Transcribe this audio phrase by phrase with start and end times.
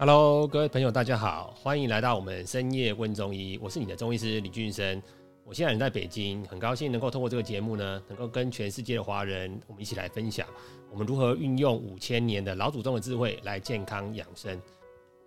[0.00, 5.02] Hello，各位朋友，大家好，欢迎来到我们深夜问中医，我是你的中医师李俊生。
[5.44, 10.48] 我现在人在北京，很高兴能够通过这个节目呢，能够跟全世界的华人，我们一起来分享
[10.90, 14.58] 我们如何运用五千年的老祖宗的智慧来健康养生。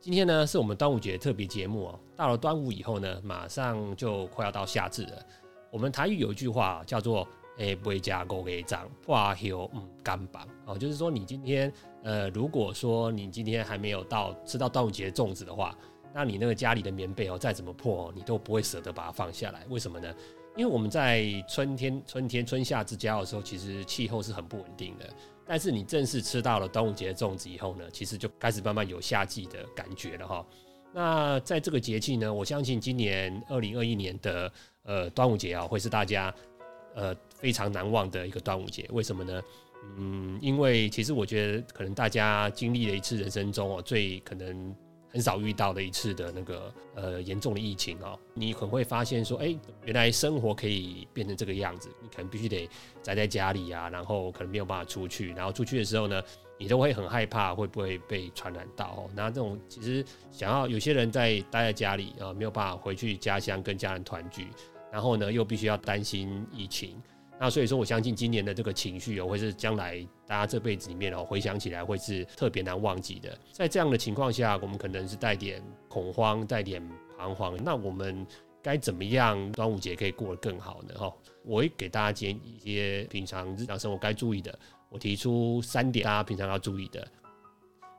[0.00, 2.00] 今天呢，是我们端午节特别节目哦。
[2.16, 5.22] 到了端午以后呢，马上就快要到夏至了。
[5.70, 7.28] 我们台语有一句话叫做
[7.58, 11.70] “诶，不会加狗给长，花休嗯干绑”哦，就是说你今天
[12.02, 15.76] 呃，如果说你今天还没有到吃到端午节粽子的话。
[16.14, 19.64] 那你那个家里的棉被哦，再怎么破哦，你都不会舍得把它放下来。
[19.70, 20.14] 为什么呢？
[20.54, 25.08] 因为我们在春天、春天、春夏之交的时候，其实气候是很不稳定的。
[25.46, 30.46] 但是你正式吃到了端午节粽子以后呢，其实就开始慢慢有夏季的感觉了哈。
[30.92, 36.34] 那在这个节气呢，我相信今年二零二一年的呃端午节啊，会是大家
[36.94, 38.86] 呃非常难忘的一个端午节。
[38.92, 39.40] 为什么呢？
[39.96, 44.74] 嗯，因为其实我觉得可能大家经历了一次人生中哦最可能。
[45.14, 52.66] 很少遇到的一次的那个呃严重的疫情哦，你可能会发现说，哎，原来生活可以变成这个样子，你可能必须得
[53.02, 56.22] 宅在家里啊，然后可能没有办法出去，然后出去的时候呢，
[56.58, 59.10] 你都会很害怕会不会被传染到哦。
[59.14, 64.48] 那这种其实想要有些人在待在家里啊，没有办法回去家乡跟家人团聚，
[64.90, 66.96] 然后呢又必须要担心疫情。
[67.42, 69.98] 那所以说，我相信今年的这个情绪哦，会是将来
[70.28, 73.36] 大家这辈子里面哦，回想起来会是特别难忘记的。
[73.50, 76.80] 在这样的情况下，我们可能是带点恐慌，带点
[77.18, 77.56] 彷徨。
[77.64, 78.24] 那我们
[78.62, 80.94] 该怎么样端午节可以过得更好呢？
[80.96, 81.12] 哈，
[81.42, 84.56] 我会给大家建一些平常日常生活该注意的。
[84.88, 87.04] 我提出三点，大家平常要注意的。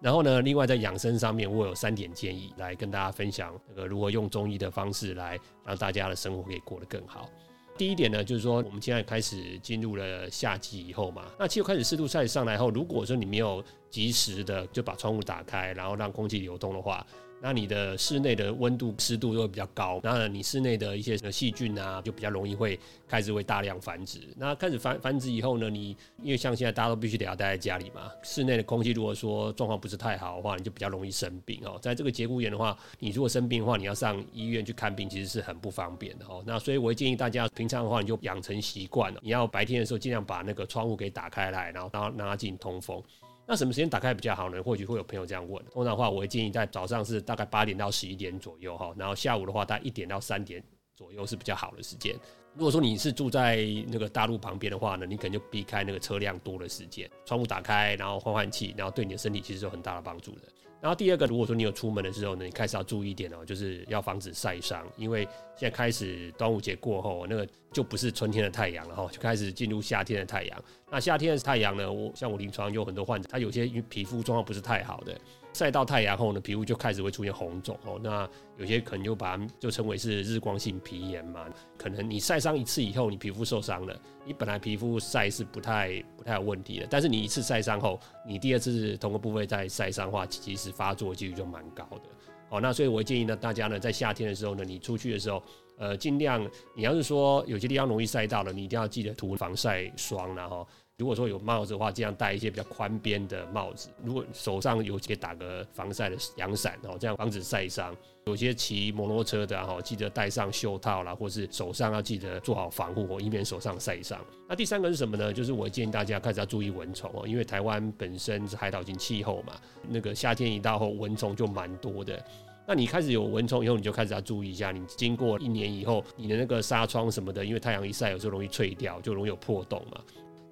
[0.00, 7.28] 然后呢，另外在养生上面，我有三点建议来跟大家分享，那个如何用中医的方式来让大家的生活可以过得更好。
[7.76, 17.04] 第一点呢，就是说我们现在开始进入了夏季以后嘛，那气候开始湿度开始上来后，如果说你没有及时的就把窗户打开，然后让空气流动的话。
[17.44, 24.18] 那你的室内的温度湿度都会比较高，那你室内的一些细菌啊，就比较容易会开始会大量繁殖。
[24.34, 31.78] 那开始繁繁殖以后呢，你因为像现在大家都必须得要待在家里嘛，室内的空气如果说状况不是太好的话，你就比较容易生病哦。
[31.82, 36.42] 在这个节骨眼的话，你如果生病的话，你要上医院去看病，其实是很不方便的哦。
[36.46, 43.02] 那所以我会建议大家，平常的话你就养成习惯了，你要白天的时候尽量把那个窗户给打开来，然后然后让它进行通风。
[43.46, 44.62] 那什么时间打开比较好呢？
[44.62, 45.62] 或许会有朋友这样问。
[45.66, 50.62] 通常的话，我会建议在早上是大概八点到十一点左右哈，然后下午的话大概一点到三点
[50.96, 52.16] 左右是比较好的时间。
[52.54, 60.42] 如果说你是住在那个大陆旁边的话呢，你可能就避开那个车辆多的时间，窗户打开，然后换换气，然后对你的身体其实有很大的帮助的。
[60.84, 65.24] 然后第二个，如果说你有出门的时候呢，你开始要注意一点哦，就是要防止晒伤，因为
[65.56, 70.64] 现在开始端午节过后，那个就不是春天的太阳了哈，就开始进入夏天的太阳。
[70.90, 75.18] 那夏天的太阳呢，我像我临床有很多患者，他有些皮肤状况不是太好的。
[75.54, 77.98] 晒到太阳后呢，皮肤就开始会出现红肿哦。
[78.02, 78.28] 那
[78.58, 81.46] 有些可能就把它就称为是日光性皮炎嘛。
[81.78, 86.86] 可能你晒伤一次以后，你皮肤受伤了，你本来皮肤晒是不太不太有问题的。
[86.90, 92.02] 但是你一次晒伤后，你第二次同个部位再晒伤的话，其实发作几率就蛮高的。
[92.50, 95.40] 哦，那所以我建议呢，大家呢在夏天的时候呢，你出去的时候，
[95.78, 96.44] 呃，尽量
[96.74, 100.66] 你要是说有些地方容易晒到了，你一定要记得涂防晒霜然后。
[100.98, 103.88] 如果说有帽子的话，尽量戴一些比较宽边的帽子。
[104.04, 107.94] 如果手上有可以打个防晒的阳伞哦，这样防止晒伤。
[108.26, 114.24] 有些骑摩托车的哈，记得戴上袖套啦，或是手上要记得做好防护，以免手上晒伤。
[114.48, 115.32] 那第三个是什么呢？
[115.32, 119.54] 就是我建议大家开始要注意蚊虫哦，因为台湾本身是海岛型气候嘛，
[119.88, 122.24] 那个夏天一到后蚊虫就蛮多的。
[122.68, 124.70] 那你开始有蚊虫以后，你就开始要注意一下。
[124.70, 130.00] 你经过一年以后，你的那个纱窗什么的，因为太阳一晒，有时候容易脆掉，就容易有破洞嘛。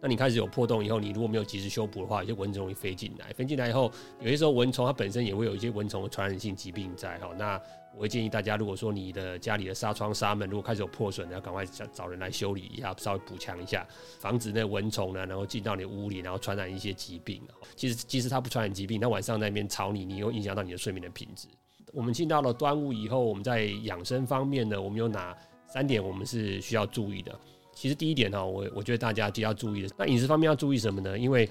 [0.02, 3.32] 那你开始有破洞以后，你如果没有及时修补的话，有些蚊虫容易飞进来。
[3.34, 7.30] 飞进来以后，有些时候蚊虫它本身也会有一些蚊虫的传染性疾病在哈。
[7.38, 7.60] 那
[7.94, 13.86] 我会建议大家，如果说你的家里的纱窗、纱门如果开始有破损，要赶快找找人来修理一下，稍微补强一下，
[14.18, 17.40] 防止那蚊虫呢，然后进到你屋里，然后传染一些疾病。
[17.76, 21.46] 其实即使它不传染疾病，它晚上在那边吵你，你又影响到你的睡眠的品质。
[21.92, 25.32] 我们进到了端午以后，我们在养生方面呢，我们有哪
[25.68, 27.38] 三点我们是需要注意的？
[27.74, 29.88] 其实第一点哈，我我觉得大家就要注意的。
[29.96, 31.18] 那饮食方面要注意什么呢？
[31.18, 31.48] 因为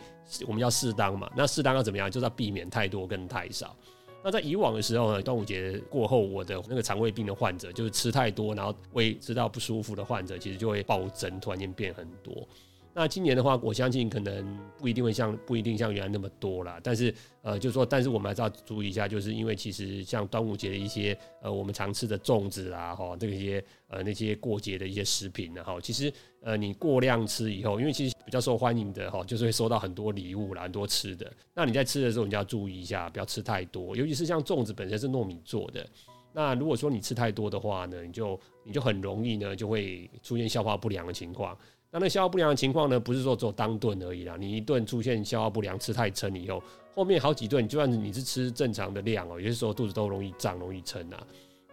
[0.47, 1.29] 我们要适当嘛。
[1.35, 2.09] 那适当要怎么样？
[2.09, 3.75] 就是要避免太多跟太少。
[4.23, 12.47] 那在以往的时候呢，端午节过后，我的那个肠胃病的患者，就是吃太多，然后胃吃到不舒服的患者，其实就会暴增，突然间变很多。
[12.93, 16.77] 那今年的话，我相信可能不一定会像不一定像原来那么多啦。
[16.83, 26.11] 但是呃，就是说，但是我们还是要注意一下，就是因为其实像端午节的一些呃我们常吃的粽子啊，哈，这些呃那些过节的一些食品呢，哈，其实
[26.41, 31.31] 呃你过量吃以后，因为其实比较受欢迎的哈，就是会收到很多礼物啦，很多吃的。
[31.53, 35.87] 那你在吃的时候，你就要注意一下，不要吃太多，尤其是像粽子本身是糯米做的。
[36.33, 41.57] 那如果说你吃太多的话呢，你就你就很容易呢就会出现消化不良的情况。
[41.91, 44.37] 那那消化不良的情况呢，不是说只有当顿而已啦。
[44.39, 46.63] 你一顿出现消化不良，吃太撑以后，
[46.95, 51.21] 后面好几顿，就算你是吃正常的量哦，有些时候肚子都容易胀、容易撑啊。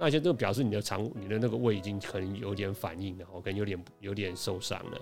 [0.01, 5.01] 那些都表示你的肠、你的那个胃已经可能有点反应了，哦，可能有点有点受伤了。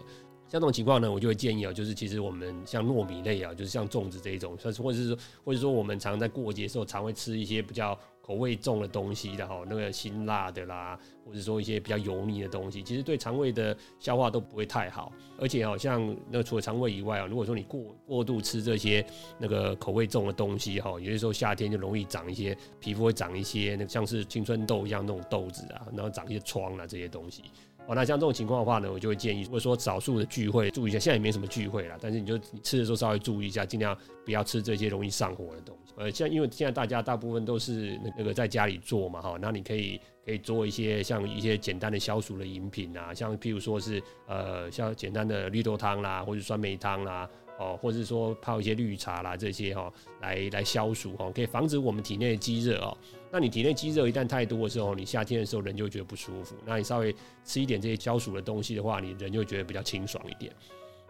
[0.49, 7.99] 像这种情况呢，我就会建议啊，就是其实我们像糯米类啊，就是像粽子这一种，或者或者是说，或者说我们常在过节的时候，常会吃一些比较。
[8.27, 15.13] 口味重的东西的哈，那个辛辣的啦，或者说一些比较油腻的东西，其实对肠胃的消化都不会太好。
[15.39, 19.07] 而且好像那除了肠胃以外啊，如果说你过过度吃这些
[19.39, 27.45] 那个口味重的东西哈，有些时候夏天就容易长一些皮肤会长一些那像是青春痘一样那种痘子啊，然后长一些疮啊这些东西。
[27.89, 35.93] 哦，那像这种情况的话呢，我就会建议，如果说少数的聚会注意一下，现在也没什么聚会了，但是你就吃的时候稍微注意一下，尽量不要吃这些容易上火的东西。
[35.97, 47.29] 呃，像因为现在大家大部分都是那个在家里做嘛，哈，那你可以可以做一些像一些简单的消暑的饮品啊，像譬如说是呃像简单的绿豆汤啦，或者酸梅汤啦。
[47.59, 52.97] 哦，或者是说泡一些绿茶啦，这些哈，来来消暑哈，可以防止我们体内的积热哦。
[53.33, 56.55] 那你体内积热一旦太多的时候，你夏天的时候人就觉得不舒服。
[56.65, 57.15] 那你稍微
[57.45, 60.53] 吃一点这些消暑的东西的话，你人就会觉得比较清爽一点。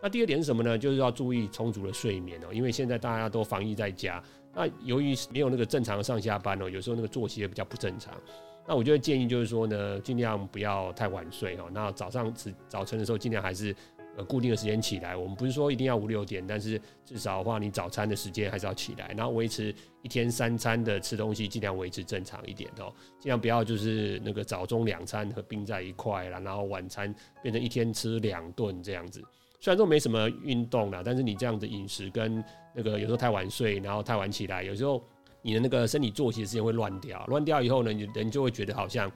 [0.03, 0.79] 那第二点是什么呢？
[0.79, 4.23] 就是要注意充足的睡眠哦，因为现在大家都防疫在家，
[4.55, 8.15] 那由于没有那个正常上下班哦，有时候那个作息也比较不正常。
[8.69, 11.65] 那我就会建议就是说呢，尽量不要太晚睡哦。
[11.73, 13.75] 那早上早早晨的时候，尽量还是。
[14.17, 22.91] 呃，固定的时间起来，我们不是说一定要五六点，但是至少的话，你早餐的时间还是要起来，然后维持一天三餐的吃东西，尽量维持正常一点哦，
[23.21, 29.23] 尽量不要就是那个早中两餐合并在一块了，然后晚餐变成一天吃两顿这样子。
[29.61, 32.43] 虽然说没什么运动啦，但是你这样子饮食跟
[32.75, 35.05] 那个有时候太晚睡，然后太晚起来，有时候
[35.43, 39.13] 你的那个身体作息时间会乱掉，乱掉以后呢，你人就会觉得好像。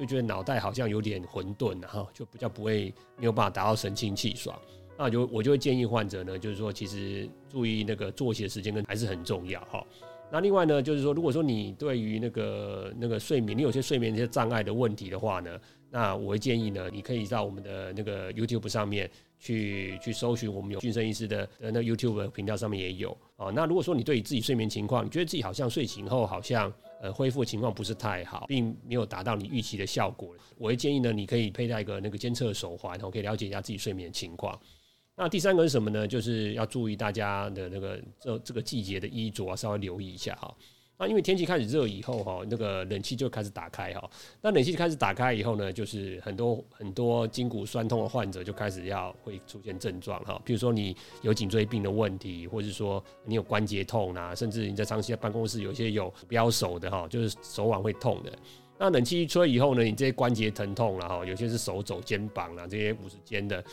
[0.00, 4.58] 就觉得脑袋好像有点混沌，然后就比较不会没有办法达到神清气爽。
[4.96, 9.86] 那就我就会建议患者呢，就是说其实注意那个作息的时间跟还是很重要哈。
[10.32, 15.58] 那另外呢，就是说如果说你对于那个那个睡眠，你有些睡眠一些障碍的问题的话呢，
[15.90, 23.50] 那我会建议呢，你可以到我们的那个 YouTube 上面去去搜寻，我们有俊生医师的呃那 YouTube 频道上面也有啊。
[23.54, 26.72] 那如果说你对于自己睡眠情况，你觉得自己好像睡醒后好像。
[27.02, 30.36] 呃，恢复情况不是太好，并没有达到你预期的效果。
[30.58, 34.60] 我会建议呢，你可以佩戴一个那个监测手环，然后可以了解一下自己睡眠情况。
[35.16, 36.06] 那第三个是什么呢？
[36.06, 40.54] 就是要注意大家的那个这这个季节的衣着，稍微留意一下哈。
[41.00, 44.10] 那因为天气开始热以后哈，那个冷气就开始打开哈。
[44.42, 50.38] 那冷气开始打开以后呢，就是很多很多筋骨酸痛的患者就开始要会出现症状哈。
[50.44, 58.30] 比如说你有颈椎病的问题，或者是说你有关节痛啊，甚至你在长期在办公室有一些有标手的哈，就是手腕会痛的。
[58.78, 63.64] 那冷气一吹以后呢，你这些关节疼痛了哈，有些是手肘、肩膀啊这些五十肩的，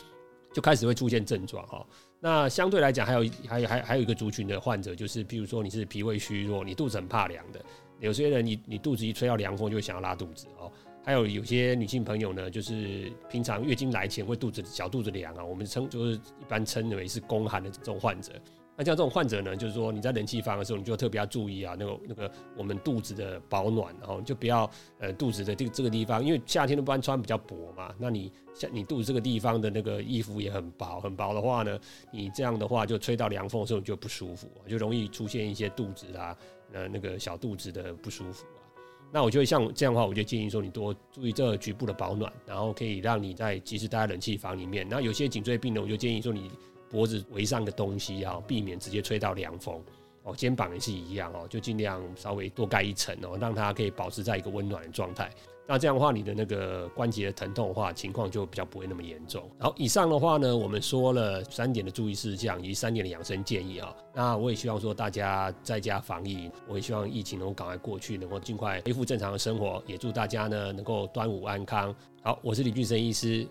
[0.54, 1.86] 就开始会出现症状哈。
[2.20, 7.64] 那相对来讲，还有还有还还有一个族群的患者，就是譬如说你是脾胃虚弱，你肚子很怕凉的，
[8.00, 10.70] 有些人你你肚子一吹到凉风就会想要拉肚子哦。
[11.04, 18.32] 还有有些女性朋友呢，就是平常月经来前会肚子小肚子凉啊，我们称就是一般称为是宫寒的这种患者。
[18.78, 24.70] 那像这种患者呢，就是说你在冷气房的时候，你就特别要注意啊，那个那个我们肚子的保暖，然后就不要
[25.00, 31.76] 呃肚子的这这个地方，因为夏天的不然穿比较薄嘛，那你像你肚子这个地方的那个衣服也很薄，很薄的话呢，
[32.12, 36.36] 你这样的话就吹到凉风的时候就不舒服，就容易出现一些肚子啊，
[36.72, 38.62] 呃那个小肚子的不舒服啊。
[39.10, 44.86] 那我就会像这样的话，我就建议说你多注意这局部的保暖，然后可以让你在即使待在冷气房里面。
[44.88, 46.48] 那有些颈椎病呢，我就建议说你。
[46.90, 49.82] 脖子围上的东西啊，避免直接吹到凉风
[50.22, 50.34] 哦。
[50.36, 55.30] 肩膀也是一样哦，就尽量稍微多盖一层哦，让它可以保持在一个温暖的状态。
[55.70, 59.42] 那这样的话，你的那个关节的疼痛的话，情况就比较不会那么严重。
[59.58, 63.94] 然后以上的话呢，我们说了三点的注意事项以及三点的养生建议啊。
[64.14, 69.82] 那我也希望说大家在家防疫，我也希望疫情能够赶快过去，能够尽快恢复正常的生活。
[69.86, 71.94] 也祝大家呢能够端午安康。
[72.22, 73.46] 好，我是李俊生医师，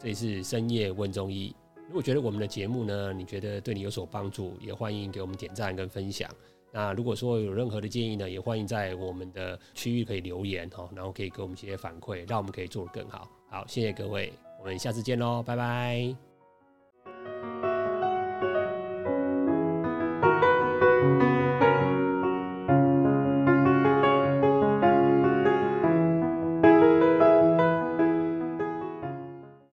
[0.00, 1.54] 这里是深夜问中医。
[1.90, 6.30] 如果觉得我们的节目呢，你觉得对你有所帮助，也欢迎给我们点赞跟分享。
[6.70, 13.28] 那如果说有任何的建议呢，也欢迎在我们的区域可以留言哈，然后可以给我们一些反馈，让我们可以做得更好。
[13.48, 16.29] 好，谢谢各位，我们下次见喽，拜拜。